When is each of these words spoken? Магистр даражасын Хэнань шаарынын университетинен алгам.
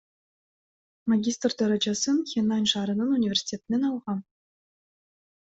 Магистр 1.11 1.51
даражасын 1.59 2.17
Хэнань 2.31 2.69
шаарынын 2.71 3.15
университетинен 3.19 3.83
алгам. 3.89 4.19